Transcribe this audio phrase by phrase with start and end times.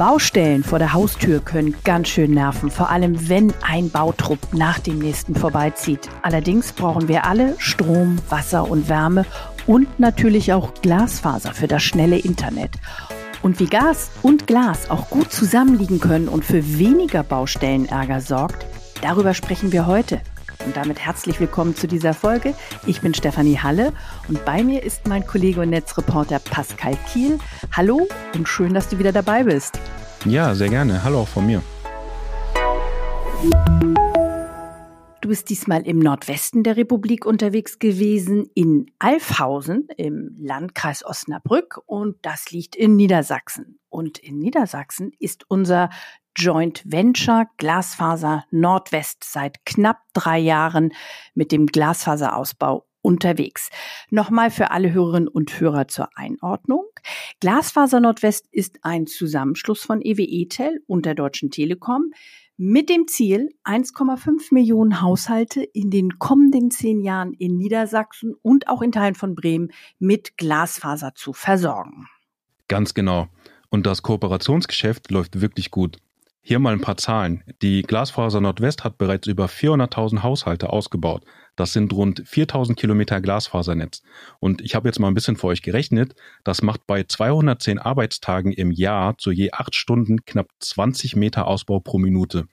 [0.00, 4.98] Baustellen vor der Haustür können ganz schön nerven, vor allem wenn ein Bautrupp nach dem
[4.98, 6.08] nächsten vorbeizieht.
[6.22, 9.26] Allerdings brauchen wir alle Strom, Wasser und Wärme
[9.66, 12.70] und natürlich auch Glasfaser für das schnelle Internet.
[13.42, 18.64] Und wie Gas und Glas auch gut zusammenliegen können und für weniger Baustellenärger sorgt,
[19.02, 20.22] darüber sprechen wir heute.
[20.64, 22.54] Und damit herzlich willkommen zu dieser Folge.
[22.86, 23.92] Ich bin Stefanie Halle
[24.28, 27.38] und bei mir ist mein Kollege und Netzreporter Pascal Kiel.
[27.72, 29.80] Hallo und schön, dass du wieder dabei bist.
[30.26, 31.02] Ja, sehr gerne.
[31.02, 31.62] Hallo auch von mir.
[35.22, 42.16] Du bist diesmal im Nordwesten der Republik unterwegs gewesen, in Alfhausen im Landkreis Osnabrück und
[42.22, 43.78] das liegt in Niedersachsen.
[43.88, 45.90] Und in Niedersachsen ist unser
[46.36, 50.92] Joint Venture Glasfaser Nordwest seit knapp drei Jahren
[51.34, 53.70] mit dem Glasfaserausbau unterwegs.
[54.10, 56.84] Nochmal für alle Hörerinnen und Hörer zur Einordnung.
[57.40, 62.12] Glasfaser Nordwest ist ein Zusammenschluss von EWE Tel und der Deutschen Telekom
[62.62, 68.82] mit dem Ziel, 1,5 Millionen Haushalte in den kommenden zehn Jahren in Niedersachsen und auch
[68.82, 72.06] in Teilen von Bremen mit Glasfaser zu versorgen.
[72.68, 73.28] Ganz genau.
[73.70, 75.96] Und das Kooperationsgeschäft läuft wirklich gut.
[76.42, 77.44] Hier mal ein paar Zahlen.
[77.60, 81.22] Die Glasfaser Nordwest hat bereits über 400.000 Haushalte ausgebaut.
[81.54, 84.02] Das sind rund 4.000 Kilometer Glasfasernetz.
[84.38, 86.14] Und ich habe jetzt mal ein bisschen für euch gerechnet.
[86.42, 91.78] Das macht bei 210 Arbeitstagen im Jahr zu je acht Stunden knapp 20 Meter Ausbau
[91.78, 92.48] pro Minute.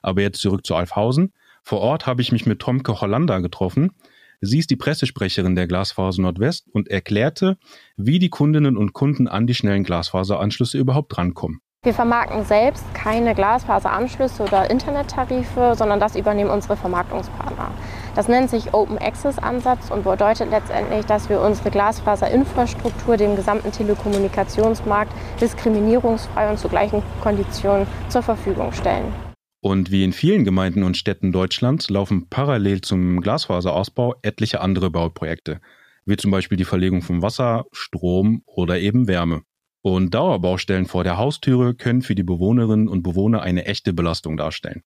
[0.00, 1.34] Aber jetzt zurück zu Alfhausen.
[1.62, 3.92] Vor Ort habe ich mich mit Tomke Hollander getroffen.
[4.40, 7.58] Sie ist die Pressesprecherin der Glasfaser Nordwest und erklärte,
[7.96, 11.60] wie die Kundinnen und Kunden an die schnellen Glasfaseranschlüsse überhaupt rankommen.
[11.84, 17.70] Wir vermarkten selbst keine Glasfaseranschlüsse oder Internettarife, sondern das übernehmen unsere Vermarktungspartner.
[18.16, 23.70] Das nennt sich Open Access Ansatz und bedeutet letztendlich, dass wir unsere Glasfaserinfrastruktur dem gesamten
[23.70, 29.12] Telekommunikationsmarkt diskriminierungsfrei und zu gleichen Konditionen zur Verfügung stellen.
[29.60, 35.60] Und wie in vielen Gemeinden und Städten Deutschlands laufen parallel zum Glasfaserausbau etliche andere Bauprojekte,
[36.06, 39.42] wie zum Beispiel die Verlegung von Wasser, Strom oder eben Wärme.
[39.90, 44.82] Und Dauerbaustellen vor der Haustüre können für die Bewohnerinnen und Bewohner eine echte Belastung darstellen.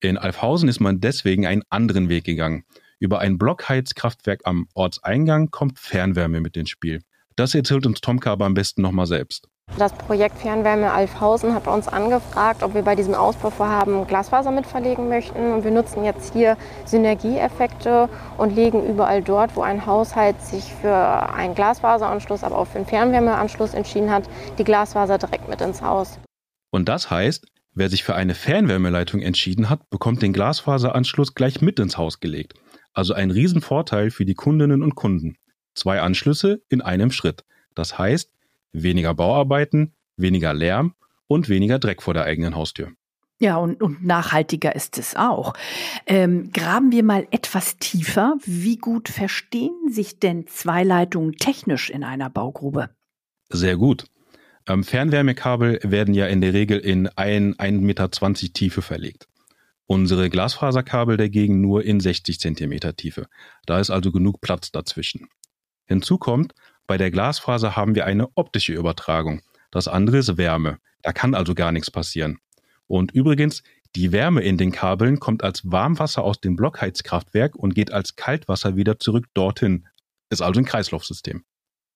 [0.00, 2.64] In Alfhausen ist man deswegen einen anderen Weg gegangen.
[2.98, 7.00] Über ein Blockheizkraftwerk am Ortseingang kommt Fernwärme mit ins Spiel.
[7.36, 9.48] Das erzählt uns Tomka aber am besten nochmal selbst.
[9.76, 15.52] Das Projekt Fernwärme Alfhausen hat uns angefragt, ob wir bei diesem Ausbauvorhaben Glasfaser mitverlegen möchten.
[15.52, 18.08] Und wir nutzen jetzt hier Synergieeffekte
[18.38, 20.94] und legen überall dort, wo ein Haushalt sich für
[21.32, 26.18] einen Glasfaseranschluss, aber auch für einen Fernwärmeanschluss entschieden hat, die Glasfaser direkt mit ins Haus.
[26.70, 31.78] Und das heißt, wer sich für eine Fernwärmeleitung entschieden hat, bekommt den Glasfaseranschluss gleich mit
[31.78, 32.54] ins Haus gelegt.
[32.94, 35.36] Also ein Riesenvorteil für die Kundinnen und Kunden.
[35.74, 37.44] Zwei Anschlüsse in einem Schritt.
[37.76, 38.32] Das heißt,
[38.72, 40.94] weniger Bauarbeiten, weniger Lärm
[41.26, 42.92] und weniger Dreck vor der eigenen Haustür.
[43.40, 45.54] Ja, und, und nachhaltiger ist es auch.
[46.06, 48.36] Ähm, graben wir mal etwas tiefer.
[48.44, 52.90] Wie gut verstehen sich denn zwei Leitungen technisch in einer Baugrube?
[53.48, 54.06] Sehr gut.
[54.66, 59.28] Ähm, Fernwärmekabel werden ja in der Regel in ein 1,20 Meter Tiefe verlegt.
[59.86, 63.28] Unsere Glasfaserkabel dagegen nur in 60 Zentimeter Tiefe.
[63.66, 65.28] Da ist also genug Platz dazwischen.
[65.86, 66.54] Hinzu kommt,
[66.88, 69.42] bei der Glasfaser haben wir eine optische Übertragung.
[69.70, 70.78] Das andere ist Wärme.
[71.02, 72.38] Da kann also gar nichts passieren.
[72.86, 73.62] Und übrigens,
[73.94, 78.74] die Wärme in den Kabeln kommt als Warmwasser aus dem Blockheizkraftwerk und geht als Kaltwasser
[78.76, 79.86] wieder zurück dorthin.
[80.30, 81.44] Ist also ein Kreislaufsystem.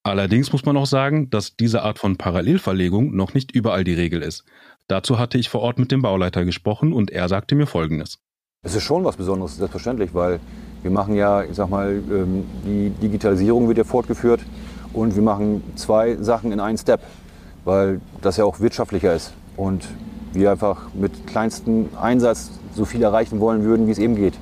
[0.03, 4.21] Allerdings muss man auch sagen, dass diese Art von Parallelverlegung noch nicht überall die Regel
[4.21, 4.45] ist.
[4.89, 8.19] Dazu hatte ich vor Ort mit dem Bauleiter gesprochen und er sagte mir Folgendes.
[8.63, 10.39] Es ist schon was Besonderes, selbstverständlich, weil
[10.83, 14.41] wir machen ja, ich sag mal, ähm, die Digitalisierung wird ja fortgeführt
[14.93, 17.01] und wir machen zwei Sachen in einen Step,
[17.65, 19.87] weil das ja auch wirtschaftlicher ist und
[20.33, 24.35] wir einfach mit kleinstem Einsatz so viel erreichen wollen würden, wie es eben geht.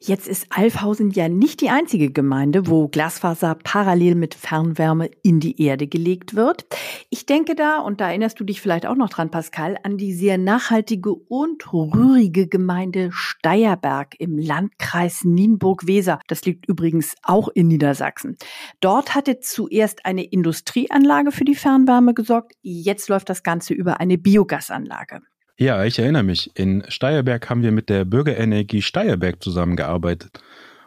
[0.00, 5.60] Jetzt ist Alfhausen ja nicht die einzige Gemeinde, wo Glasfaser parallel mit Fernwärme in die
[5.62, 6.66] Erde gelegt wird.
[7.10, 10.12] Ich denke da, und da erinnerst du dich vielleicht auch noch dran, Pascal, an die
[10.12, 16.20] sehr nachhaltige und rührige Gemeinde Steierberg im Landkreis Nienburg-Weser.
[16.28, 18.36] Das liegt übrigens auch in Niedersachsen.
[18.80, 22.52] Dort hatte zuerst eine Industrieanlage für die Fernwärme gesorgt.
[22.62, 25.20] Jetzt läuft das Ganze über eine Biogasanlage.
[25.60, 26.52] Ja, ich erinnere mich.
[26.54, 30.40] In Steierberg haben wir mit der Bürgerenergie Steierberg zusammengearbeitet.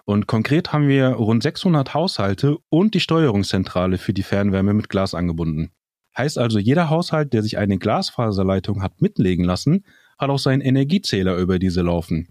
[0.06, 5.14] Und konkret haben wir rund 600 Haushalte und die Steuerungszentrale für die Fernwärme mit Glas
[5.14, 5.72] angebunden.
[6.18, 9.84] Heißt also, jeder Haushalt, der sich eine Glasfaserleitung hat mitlegen lassen,
[10.18, 12.30] hat auch seinen Energiezähler über diese laufen.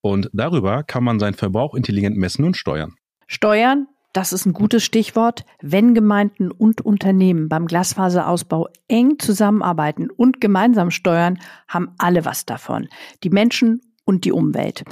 [0.00, 2.94] Und darüber kann man seinen Verbrauch intelligent messen und steuern.
[3.26, 5.44] Steuern, das ist ein gutes Stichwort.
[5.60, 12.88] Wenn Gemeinden und Unternehmen beim Glasfaserausbau eng zusammenarbeiten und gemeinsam steuern, haben alle was davon.
[13.22, 14.84] Die Menschen und die Umwelt.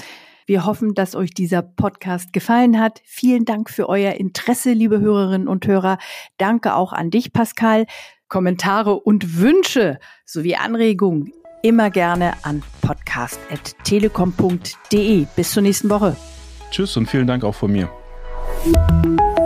[0.46, 3.02] Wir hoffen, dass euch dieser Podcast gefallen hat.
[3.04, 5.98] Vielen Dank für euer Interesse, liebe Hörerinnen und Hörer.
[6.38, 7.86] Danke auch an dich, Pascal.
[8.28, 11.32] Kommentare und Wünsche sowie Anregungen
[11.62, 15.26] immer gerne an podcast.telekom.de.
[15.34, 16.16] Bis zur nächsten Woche.
[16.70, 17.90] Tschüss und vielen Dank auch von mir.
[18.60, 19.37] Thank you.